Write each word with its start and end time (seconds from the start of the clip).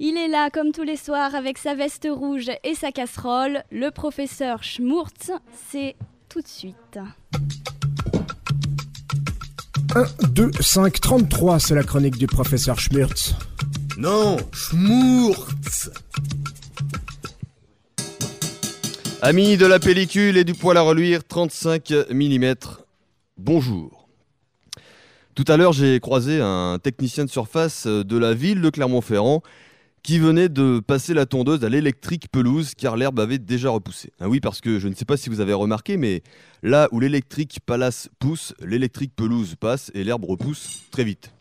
Il 0.00 0.16
est 0.16 0.26
là 0.26 0.50
comme 0.50 0.72
tous 0.72 0.82
les 0.82 0.96
soirs 0.96 1.36
avec 1.36 1.56
sa 1.56 1.76
veste 1.76 2.08
rouge 2.10 2.50
et 2.64 2.74
sa 2.74 2.90
casserole. 2.90 3.62
Le 3.70 3.90
professeur 3.90 4.64
Schmurtz, 4.64 5.30
c'est 5.70 5.94
tout 6.28 6.40
de 6.40 6.48
suite. 6.48 6.98
1, 9.94 10.04
2, 10.30 10.50
5, 10.58 11.00
33, 11.00 11.60
c'est 11.60 11.76
la 11.76 11.84
chronique 11.84 12.18
du 12.18 12.26
professeur 12.26 12.80
Schmurtz. 12.80 13.36
Non, 13.96 14.36
Schmurtz 14.52 15.90
Amis 19.22 19.56
de 19.56 19.66
la 19.66 19.78
pellicule 19.78 20.36
et 20.36 20.44
du 20.44 20.54
poil 20.54 20.76
à 20.76 20.82
reluire 20.82 21.22
35 21.22 21.92
mm, 22.10 22.54
bonjour. 23.38 24.08
Tout 25.36 25.44
à 25.46 25.56
l'heure, 25.56 25.72
j'ai 25.72 26.00
croisé 26.00 26.40
un 26.40 26.80
technicien 26.82 27.24
de 27.24 27.30
surface 27.30 27.86
de 27.86 28.18
la 28.18 28.34
ville 28.34 28.60
de 28.60 28.70
Clermont-Ferrand 28.70 29.44
qui 30.04 30.18
venait 30.18 30.50
de 30.50 30.80
passer 30.86 31.14
la 31.14 31.24
tondeuse 31.24 31.64
à 31.64 31.70
l'électrique 31.70 32.28
pelouse 32.30 32.74
car 32.76 32.94
l'herbe 32.94 33.18
avait 33.18 33.38
déjà 33.38 33.70
repoussé. 33.70 34.12
Ah 34.20 34.28
oui, 34.28 34.38
parce 34.38 34.60
que 34.60 34.78
je 34.78 34.86
ne 34.86 34.94
sais 34.94 35.06
pas 35.06 35.16
si 35.16 35.30
vous 35.30 35.40
avez 35.40 35.54
remarqué, 35.54 35.96
mais 35.96 36.22
là 36.62 36.88
où 36.92 37.00
l'électrique 37.00 37.60
palace 37.64 38.10
pousse, 38.18 38.54
l'électrique 38.60 39.12
pelouse 39.16 39.54
passe 39.58 39.90
et 39.94 40.04
l'herbe 40.04 40.26
repousse 40.26 40.82
très 40.90 41.04
vite. 41.04 41.32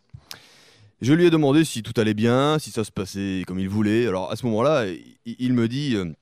Je 1.01 1.11
lui 1.11 1.25
ai 1.25 1.29
demandé 1.29 1.65
si 1.65 1.83
tout 1.83 1.91
allait 1.99 2.13
bien, 2.13 2.57
si 2.57 2.71
ça 2.71 2.85
se 2.85 2.91
passait 2.91 3.43
comme 3.45 3.59
il 3.59 3.67
voulait. 3.67 4.07
Alors 4.07 4.31
à 4.31 4.37
ce 4.37 4.45
moment-là, 4.45 4.85
il 5.25 5.53
me 5.53 5.67
dit 5.67 5.95
euh, 5.97 6.13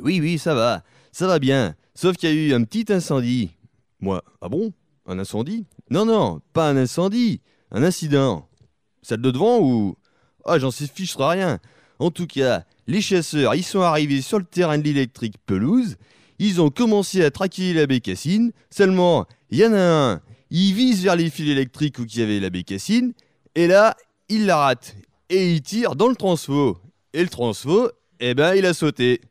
Oui, 0.00 0.18
oui, 0.20 0.38
ça 0.38 0.54
va, 0.54 0.82
ça 1.12 1.28
va 1.28 1.38
bien, 1.38 1.76
sauf 1.94 2.16
qu'il 2.16 2.28
y 2.28 2.32
a 2.32 2.34
eu 2.34 2.52
un 2.52 2.64
petit 2.64 2.92
incendie. 2.92 3.50
Moi, 4.00 4.24
ah 4.40 4.48
bon? 4.48 4.72
Un 5.06 5.20
incendie? 5.20 5.66
Non, 5.88 6.04
non, 6.04 6.40
pas 6.52 6.68
un 6.68 6.76
incendie, 6.76 7.40
un 7.70 7.84
incident. 7.84 8.48
Celle 9.02 9.20
de 9.20 9.30
devant 9.30 9.60
ou 9.60 9.96
Ah, 10.46 10.58
j'en 10.58 10.70
sais 10.70 10.86
fichera 10.86 11.30
rien. 11.30 11.58
En 11.98 12.10
tout 12.10 12.26
cas, 12.26 12.64
les 12.86 13.00
chasseurs, 13.00 13.54
ils 13.54 13.64
sont 13.64 13.80
arrivés 13.80 14.22
sur 14.22 14.38
le 14.38 14.44
terrain 14.44 14.78
de 14.78 14.84
l'électrique 14.84 15.34
pelouse, 15.44 15.96
ils 16.38 16.60
ont 16.60 16.70
commencé 16.70 17.24
à 17.24 17.30
traquer 17.30 17.72
la 17.72 17.86
bécassine, 17.86 18.52
seulement, 18.70 19.26
il 19.50 19.58
y 19.58 19.66
en 19.66 19.72
a 19.72 19.80
un, 19.80 20.20
il 20.50 20.74
vise 20.74 21.02
vers 21.02 21.16
les 21.16 21.30
fils 21.30 21.48
électriques 21.48 21.98
où 21.98 22.04
il 22.04 22.18
y 22.18 22.22
avait 22.22 22.38
la 22.38 22.50
bécassine, 22.50 23.12
et 23.54 23.66
là, 23.66 23.96
il 24.28 24.46
la 24.46 24.58
rate, 24.58 24.94
et 25.30 25.52
il 25.52 25.62
tire 25.62 25.96
dans 25.96 26.08
le 26.08 26.16
transfo. 26.16 26.78
Et 27.12 27.22
le 27.22 27.28
transfo, 27.28 27.90
eh 28.20 28.34
ben, 28.34 28.54
il 28.54 28.66
a 28.66 28.74
sauté. 28.74 29.22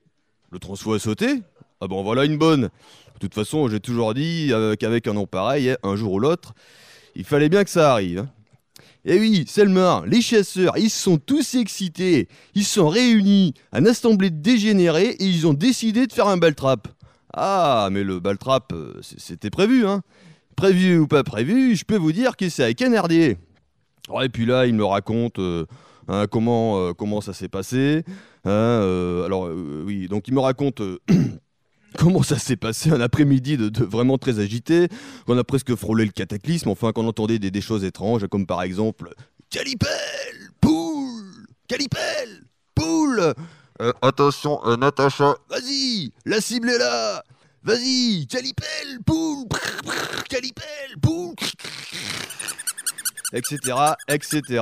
Le 0.51 0.59
transfo 0.59 0.93
a 0.93 0.99
sauté? 0.99 1.41
Ah 1.81 1.87
bon, 1.87 2.03
voilà 2.03 2.25
une 2.25 2.37
bonne. 2.37 2.63
De 2.63 3.19
toute 3.19 3.35
façon, 3.35 3.69
j'ai 3.69 3.79
toujours 3.79 4.13
dit 4.13 4.51
qu'avec 4.79 5.07
un 5.07 5.13
nom 5.13 5.27
pareil, 5.27 5.69
hein, 5.69 5.77
un 5.83 5.95
jour 5.95 6.13
ou 6.13 6.19
l'autre, 6.19 6.55
il 7.15 7.23
fallait 7.23 7.49
bien 7.49 7.63
que 7.63 7.69
ça 7.69 7.93
arrive. 7.93 8.27
Eh 9.07 9.19
oui, 9.19 9.45
Selma, 9.47 10.03
les 10.07 10.19
chasseurs, 10.19 10.75
ils 10.79 10.89
sont 10.89 11.17
tous 11.17 11.53
excités. 11.53 12.27
Ils 12.55 12.63
sont 12.63 12.89
réunis, 12.89 13.53
un 13.71 13.85
assemblée 13.85 14.31
de 14.31 14.49
et 14.49 15.15
ils 15.19 15.45
ont 15.45 15.53
décidé 15.53 16.07
de 16.07 16.11
faire 16.11 16.27
un 16.27 16.37
baltrap. 16.37 16.87
Ah, 17.31 17.89
mais 17.91 18.03
le 18.03 18.19
baltrap, 18.19 18.73
euh, 18.73 18.99
c'était 19.01 19.51
prévu, 19.51 19.85
hein. 19.85 20.01
Prévu 20.55 20.97
ou 20.97 21.07
pas 21.07 21.23
prévu, 21.23 21.75
je 21.75 21.85
peux 21.85 21.97
vous 21.97 22.13
dire 22.13 22.35
que 22.35 22.49
c'est 22.49 22.63
avec 22.63 22.81
un 22.81 22.99
RD. 22.99 23.11
et 23.11 24.29
puis 24.33 24.47
là, 24.47 24.65
il 24.65 24.73
me 24.73 24.85
raconte 24.85 25.37
euh, 25.37 25.67
hein, 26.07 26.25
comment, 26.25 26.79
euh, 26.79 26.93
comment 26.93 27.21
ça 27.21 27.33
s'est 27.33 27.49
passé. 27.49 28.03
Hein, 28.43 29.21
alors, 29.23 29.51
oui, 29.85 30.07
donc 30.07 30.27
il 30.27 30.33
me 30.33 30.39
raconte 30.39 30.81
comment 31.99 32.23
ça 32.23 32.37
s'est 32.37 32.55
passé 32.55 32.91
un 32.91 33.01
après-midi 33.01 33.57
de, 33.57 33.83
vraiment 33.83 34.17
très 34.17 34.39
agité, 34.39 34.87
qu'on 35.25 35.37
a 35.37 35.43
presque 35.43 35.75
frôlé 35.75 36.05
le 36.05 36.11
cataclysme, 36.11 36.69
enfin 36.69 36.91
qu'on 36.91 37.07
entendait 37.07 37.39
des, 37.39 37.61
choses 37.61 37.83
étranges, 37.83 38.27
comme 38.27 38.45
par 38.45 38.61
exemple 38.61 39.13
Calipel 39.49 39.89
Poule 40.61 41.47
Calipel 41.67 42.43
Poule 42.73 43.33
euh, 43.81 43.93
Attention, 44.01 44.59
euh, 44.65 44.77
Natacha, 44.77 45.35
vas-y 45.49 46.11
La 46.25 46.41
cible 46.41 46.69
est 46.69 46.77
là 46.77 47.23
Vas-y 47.63 48.27
Calipel 48.27 48.99
Poule 49.05 49.47
Calipel 50.29 50.99
Poule 51.01 51.35
Etc. 53.33 53.57
Etc. 54.07 54.61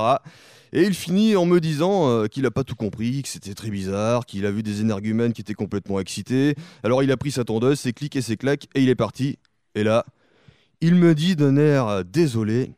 Et 0.76 0.84
il 0.84 0.96
finit 0.96 1.36
en 1.36 1.46
me 1.46 1.60
disant 1.60 2.10
euh, 2.10 2.26
qu'il 2.26 2.42
n'a 2.44 2.52
pas 2.52 2.64
tout 2.64 2.76
compris, 2.76 3.22
que 3.22 3.30
c'était 3.30 3.54
très 3.54 3.70
bizarre, 3.70 4.26
qu'il 4.26 4.44
a 4.48 4.52
vu 4.52 4.64
des 4.64 4.82
énergumènes 4.82 5.32
qui 5.32 5.42
étaient 5.42 5.54
complètement 5.54 6.00
excités. 6.00 6.56
Alors 6.82 7.04
il 7.04 7.12
a 7.12 7.18
pris 7.18 7.30
sa 7.30 7.44
tondeuse, 7.44 7.80
ses 7.80 7.94
clics 7.94 8.16
et 8.16 8.24
ses 8.24 8.38
claques, 8.38 8.66
et 8.74 8.82
il 8.82 8.90
est 8.90 8.96
parti. 8.96 9.38
Et 9.76 9.84
là, 9.84 10.04
il 10.82 10.96
me 10.96 11.14
dit 11.14 11.36
d'un 11.36 11.58
air 11.58 11.88
euh, 11.88 12.04
désolé 12.04 12.72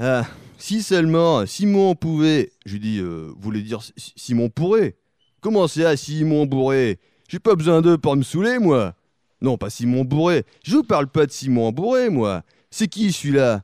Ah, 0.00 0.26
si 0.58 0.82
seulement 0.82 1.46
Simon 1.46 1.94
pouvait. 1.94 2.50
Je 2.66 2.72
lui 2.72 2.80
dis 2.80 2.98
euh, 2.98 3.30
Vous 3.36 3.40
voulez 3.40 3.62
dire 3.62 3.80
Simon 4.16 4.48
pourrait 4.48 4.96
Comment 5.40 5.68
c'est 5.68 5.84
à 5.84 5.96
Simon 5.96 6.44
Bourré? 6.44 6.98
J'ai 7.28 7.38
pas 7.38 7.54
besoin 7.54 7.82
d'eux 7.82 7.98
pour 7.98 8.16
me 8.16 8.22
saouler, 8.22 8.58
moi 8.58 8.94
Non, 9.40 9.56
pas 9.56 9.70
Simon 9.70 10.04
Bourré. 10.04 10.44
Je 10.64 10.74
vous 10.74 10.82
parle 10.82 11.06
pas 11.06 11.26
de 11.26 11.30
Simon 11.30 11.70
Bourré, 11.70 12.10
moi. 12.10 12.42
C'est 12.68 12.88
qui 12.88 13.12
celui-là? 13.12 13.62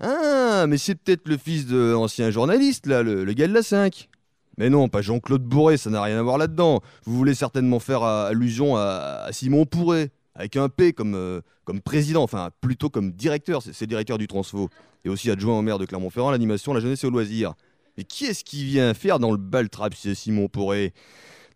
Ah, 0.00 0.66
mais 0.68 0.78
c'est 0.78 0.94
peut-être 0.94 1.28
le 1.28 1.36
fils 1.36 1.66
de 1.66 1.92
l'ancien 1.92 2.30
journaliste, 2.30 2.86
là, 2.86 3.02
le, 3.02 3.24
gars 3.32 3.48
de 3.48 3.54
la 3.54 3.62
5. 3.62 4.08
Mais 4.58 4.70
non, 4.70 4.88
pas 4.88 5.02
Jean-Claude 5.02 5.42
Bourré, 5.42 5.76
ça 5.76 5.90
n'a 5.90 6.02
rien 6.02 6.18
à 6.18 6.22
voir 6.22 6.38
là-dedans. 6.38 6.80
Vous 7.04 7.16
voulez 7.16 7.34
certainement 7.34 7.80
faire 7.80 8.02
euh, 8.02 8.28
allusion 8.28 8.76
à, 8.76 9.28
Simon 9.30 9.64
Pourré, 9.64 10.10
avec 10.34 10.56
un 10.56 10.68
P 10.68 10.92
comme, 10.92 11.14
euh, 11.14 11.40
comme 11.64 11.80
président, 11.80 12.22
enfin 12.22 12.50
plutôt 12.60 12.90
comme 12.90 13.12
directeur, 13.12 13.62
c'est 13.62 13.86
directeur 13.86 14.18
du 14.18 14.26
Transfo, 14.26 14.68
et 15.04 15.08
aussi 15.08 15.30
adjoint 15.30 15.58
au 15.58 15.62
maire 15.62 15.78
de 15.78 15.86
Clermont-Ferrand, 15.86 16.30
l'animation, 16.30 16.74
la 16.74 16.80
jeunesse 16.80 17.04
et 17.04 17.06
au 17.06 17.10
loisir. 17.10 17.54
Mais 17.96 18.04
qui 18.04 18.26
est-ce 18.26 18.44
qui 18.44 18.64
vient 18.64 18.92
faire 18.92 19.18
dans 19.18 19.30
le 19.30 19.38
bal 19.38 19.70
trap, 19.70 19.94
c'est 19.94 20.14
Simon 20.14 20.48
Pourré 20.48 20.92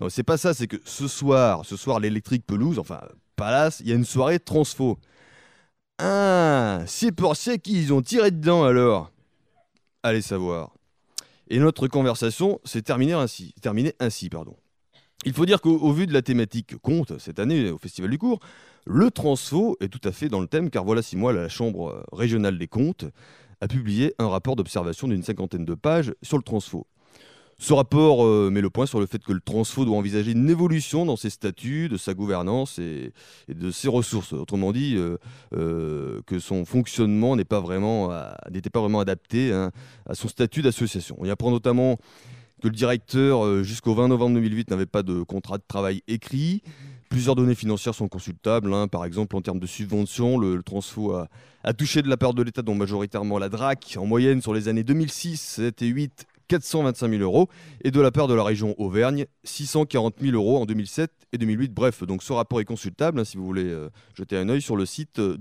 Non, 0.01 0.09
c'est 0.09 0.23
pas 0.23 0.39
ça, 0.39 0.55
c'est 0.55 0.67
que 0.67 0.77
ce 0.85 1.09
soir, 1.09 1.65
ce 1.67 1.77
soir, 1.77 2.01
l'électrique 2.01 2.47
pelouse, 2.47 2.79
enfin, 2.79 3.01
Palace, 3.37 3.81
il 3.81 3.89
y 3.89 3.93
a 3.93 3.95
une 3.95 4.05
soirée 4.05 4.39
Transfo. 4.39 4.99
Ah, 6.03 6.81
c'est 6.87 7.13
pour 7.13 7.37
ça 7.37 7.59
qu'ils 7.59 7.93
ont 7.93 8.01
tiré 8.01 8.31
dedans 8.31 8.65
alors. 8.65 9.13
Allez 10.03 10.23
savoir. 10.23 10.73
Et 11.51 11.59
notre 11.59 11.89
conversation 11.89 12.59
s'est 12.65 12.81
terminée 12.81 13.13
ainsi. 13.13 13.55
Terminée 13.61 13.93
ainsi 14.01 14.31
pardon. 14.31 14.57
Il 15.27 15.35
faut 15.35 15.45
dire 15.45 15.61
qu'au 15.61 15.93
vu 15.93 16.07
de 16.07 16.15
la 16.15 16.23
thématique 16.23 16.79
conte 16.79 17.19
cette 17.19 17.39
année 17.39 17.71
au 17.71 17.77
Festival 17.77 18.11
du 18.11 18.17
Cours, 18.17 18.41
le 18.87 19.11
transfo 19.11 19.77
est 19.81 19.89
tout 19.89 20.01
à 20.09 20.13
fait 20.13 20.31
dans 20.31 20.41
le 20.41 20.47
thème 20.47 20.71
car 20.71 20.85
voilà 20.85 21.03
six 21.03 21.17
mois 21.17 21.35
la 21.35 21.51
Chambre 21.51 22.03
régionale 22.13 22.57
des 22.57 22.69
comptes 22.69 23.05
a 23.61 23.69
publié 23.69 24.15
un 24.19 24.29
rapport 24.31 24.57
d'observation 24.57 25.07
d'une 25.07 25.23
cinquantaine 25.23 25.67
de 25.67 25.75
pages 25.75 26.15
sur 26.23 26.39
le 26.39 26.43
transfo. 26.43 26.87
Ce 27.61 27.75
rapport 27.75 28.25
euh, 28.25 28.49
met 28.51 28.63
le 28.63 28.71
point 28.71 28.87
sur 28.87 29.01
le 29.01 29.07
fait 29.07 29.23
que 29.23 29.35
le 29.35 29.41
Transfo 29.41 29.85
doit 29.85 29.99
envisager 29.99 30.33
une 30.33 30.49
évolution 30.49 31.05
dans 31.05 31.17
ses 31.17 31.29
statuts, 31.29 31.91
de 31.91 31.99
sa 31.99 32.15
gouvernance 32.15 32.79
et, 32.79 33.13
de 33.49 33.71
ses 33.71 33.89
ressources. 33.89 34.33
Autrement 34.33 34.73
dit, 34.73 34.95
euh, 34.97 35.19
euh, 35.53 36.23
que 36.27 36.39
son 36.39 36.65
fonctionnement 36.65 37.37
n'était 37.37 37.45
pas, 37.45 37.61
vraiment, 37.61 38.09
adapté 38.99 39.53
hein, 39.53 39.73
à 40.09 40.15
son 40.15 40.29
statut 40.29 40.63
d'association. 40.63 41.17
On 41.19 41.27
y 41.27 41.31
apprend 41.31 41.51
notamment 41.51 41.99
que 42.63 42.69
le 42.69 42.75
directeur, 42.75 43.63
jusqu'au 43.63 43.95
20 43.95 44.09
novembre 44.09 44.37
2008, 44.37 44.71
n'avait 44.71 44.87
pas 44.87 45.03
de 45.03 45.23
contrat 45.23 45.59
de 45.59 45.65
travail 45.69 46.03
écrit. 46.09 46.63
Plusieurs 47.11 47.35
données 47.35 47.55
financières 47.55 47.95
sont 47.95 48.09
consultables. 48.09 48.73
Hein. 48.73 48.89
Par 48.89 49.05
exemple, 49.05 49.37
en 49.37 49.43
termes 49.43 49.61
de 49.61 49.67
subventions, 49.67 50.39
le, 50.39 50.63
Transfo 50.63 51.13
a, 51.13 51.29
a, 51.63 51.75
touché 51.75 52.01
de 52.01 52.09
la 52.09 52.17
part 52.17 52.33
de 52.33 52.43
l'État, 52.43 52.63
dont 52.63 52.75
majoritairement 52.75 53.39
la 53.39 53.51
DRAC, 53.51 53.97
en 53.99 54.07
moyenne 54.07 54.41
sur 54.41 54.55
les 54.55 54.69
années 54.69 54.85
2006, 54.85 55.39
7 55.39 55.83
et 55.83 55.89
8, 55.89 56.27
425 56.51 57.11
000 57.11 57.23
euros, 57.23 57.49
et 57.85 57.93
de 57.93 58.01
la 58.01 58.11
part 58.11 58.27
de 58.27 58.35
la 58.35 58.43
région 58.43 58.75
Auvergne, 58.79 59.27
640 59.45 60.17
000 60.21 60.35
euros 60.35 60.59
en 60.59 60.67
2007 60.67 61.13
et 61.33 61.39
2008. 61.39 61.73
Bref, 61.73 62.03
donc 62.03 62.25
ce 62.25 62.33
rapport 62.33 62.61
est 62.61 62.65
consultable 62.65 63.21
hein, 63.21 63.25
si 63.25 63.37
vous 63.37 63.47
voulez 63.47 63.67
euh, 63.67 63.89
jeter 64.15 64.37
un 64.37 64.49
œil 64.49 64.61
sur 64.61 64.75
le 64.75 64.85
site 64.85 65.21
euh. 65.21 65.37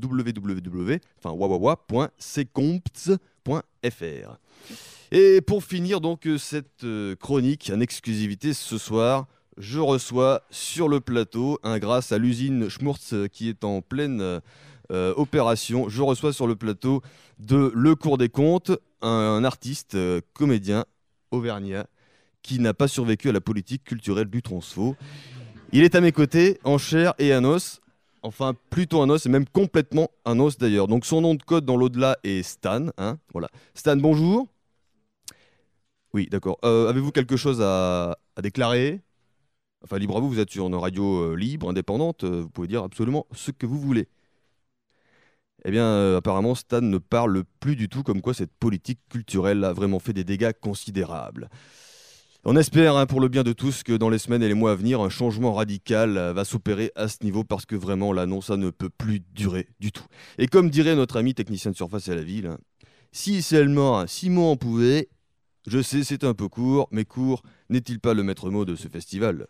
Et 5.12 5.42
pour 5.42 5.64
finir 5.64 6.00
donc 6.00 6.28
euh, 6.28 6.38
cette 6.38 6.86
chronique 7.20 7.72
en 7.74 7.80
exclusivité 7.80 8.54
ce 8.54 8.78
soir, 8.78 9.26
je 9.58 9.80
reçois 9.80 10.44
sur 10.52 10.88
le 10.88 11.00
plateau, 11.00 11.58
hein, 11.64 11.80
grâce 11.80 12.12
à 12.12 12.20
l'usine 12.20 12.70
Schmurtz 12.70 13.16
qui 13.32 13.50
est 13.50 13.64
en 13.64 13.82
pleine 13.82 14.42
opération, 14.92 15.88
je 15.88 16.02
reçois 16.02 16.34
sur 16.34 16.48
le 16.48 16.56
plateau 16.56 17.02
de 17.38 17.72
Le 17.76 17.96
Cours 17.96 18.18
des 18.18 18.30
Comptes 18.30 18.72
un 19.02 19.44
artiste, 19.44 19.98
comédien, 20.34 20.86
auvergnat 21.32 21.88
qui 22.42 22.60
n'a 22.60 22.74
pas 22.74 22.88
survécu 22.88 23.30
à 23.30 23.32
la 23.32 23.42
politique 23.42 23.84
culturelle 23.84 24.30
du 24.30 24.42
transfo. 24.42 24.96
Il 25.72 25.84
est 25.84 25.96
à 25.96 26.02
mes 26.02 26.12
côtés, 26.12 26.60
en 26.64 26.78
chair 26.78 27.14
et 27.20 27.36
en 27.36 27.44
os. 27.44 27.82
Enfin, 28.22 28.54
plutôt 28.70 29.02
un 29.02 29.10
os, 29.10 29.26
et 29.26 29.30
même 29.30 29.48
complètement 29.48 30.10
un 30.26 30.40
os 30.40 30.58
d'ailleurs. 30.58 30.88
Donc 30.88 31.06
son 31.06 31.22
nom 31.22 31.36
de 31.36 31.44
code 31.44 31.66
dans 31.66 31.78
l'au-delà 31.78 32.18
est 32.24 32.44
Stan. 32.44 32.88
Hein 32.98 33.18
voilà. 33.32 33.50
Stan, 33.74 33.96
bonjour. 33.98 34.48
Oui, 36.14 36.28
d'accord. 36.30 36.58
Euh, 36.66 36.90
avez-vous 36.90 37.12
quelque 37.12 37.38
chose 37.38 37.62
à, 37.62 38.18
déclarer? 38.42 39.02
Enfin, 39.84 39.98
libre 39.98 40.18
à 40.18 40.20
vous, 40.20 40.30
vous 40.30 40.40
êtes 40.40 40.50
sur 40.50 40.68
une 40.68 40.76
radio 40.76 41.32
euh, 41.32 41.36
libre, 41.36 41.70
indépendante, 41.70 42.24
euh, 42.24 42.42
vous 42.42 42.50
pouvez 42.50 42.68
dire 42.68 42.84
absolument 42.84 43.28
ce 43.32 43.52
que 43.52 43.66
vous 43.66 43.80
voulez. 43.80 44.08
Eh 45.66 45.72
bien, 45.72 45.84
euh, 45.84 46.18
apparemment, 46.18 46.56
Stan 46.56 46.82
ne 46.82 46.98
parle 46.98 47.44
plus 47.60 47.76
du 47.76 47.90
tout 47.90 48.04
comme 48.04 48.22
quoi 48.22 48.34
cette 48.34 48.54
politique 48.60 49.00
culturelle 49.10 49.64
a 49.64 49.74
vraiment 49.74 50.00
fait 50.00 50.14
des 50.14 50.24
dégâts 50.24 50.54
considérables. 50.60 51.50
On 52.46 52.56
espère, 52.56 52.96
hein, 52.96 53.06
pour 53.06 53.20
le 53.20 53.28
bien 53.28 53.44
de 53.44 53.52
tous, 53.52 53.84
que 53.84 53.92
dans 53.92 54.10
les 54.10 54.18
semaines 54.18 54.42
et 54.42 54.48
les 54.48 54.54
mois 54.54 54.72
à 54.72 54.76
venir, 54.76 55.02
un 55.02 55.10
changement 55.10 55.54
radical 55.54 56.18
euh, 56.18 56.32
va 56.32 56.46
s'opérer 56.46 56.92
à 56.96 57.10
ce 57.10 57.18
niveau 57.24 57.44
parce 57.44 57.66
que 57.66 57.76
vraiment, 57.76 58.14
là, 58.14 58.26
non, 58.26 58.40
ça 58.40 58.56
ne 58.56 58.70
peut 58.70 58.90
plus 58.90 59.20
durer 59.34 59.68
du 59.82 59.92
tout. 59.92 60.06
Et 60.38 60.48
comme 60.48 60.70
dirait 60.70 60.96
notre 60.96 61.18
ami 61.18 61.34
technicien 61.34 61.72
de 61.72 61.76
surface 61.76 62.08
à 62.08 62.16
la 62.16 62.24
ville, 62.24 62.48
hein, 62.48 62.58
si 63.12 63.42
seulement 63.42 64.08
Simon 64.08 64.52
en 64.52 64.56
pouvait, 64.56 65.10
je 65.68 65.82
sais, 65.82 66.04
c'est 66.04 66.24
un 66.24 66.34
peu 66.34 66.48
court, 66.48 66.88
mais 66.92 67.04
court 67.04 67.44
n'est-il 67.70 68.00
pas 68.00 68.14
le 68.14 68.24
maître 68.24 68.50
mot 68.50 68.64
de 68.64 68.76
ce 68.76 68.88
festival? 68.88 69.48